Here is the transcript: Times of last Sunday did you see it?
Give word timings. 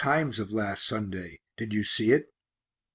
Times 0.03 0.39
of 0.39 0.51
last 0.51 0.83
Sunday 0.87 1.41
did 1.57 1.75
you 1.75 1.83
see 1.83 2.11
it? 2.11 2.33